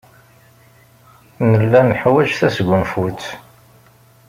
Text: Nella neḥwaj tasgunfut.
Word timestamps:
Nella 1.49 1.81
neḥwaj 1.83 2.29
tasgunfut. 2.39 3.21